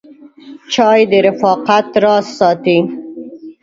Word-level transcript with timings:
چای 0.73 1.01
د 1.11 1.13
رفاقت 1.27 1.87
راز 2.03 2.25
ساتي. 2.37 2.77